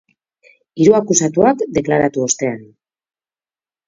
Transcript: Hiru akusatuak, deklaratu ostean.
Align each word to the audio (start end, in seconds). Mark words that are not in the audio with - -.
Hiru 0.85 0.95
akusatuak, 0.99 1.61
deklaratu 1.75 2.23
ostean. 2.29 2.65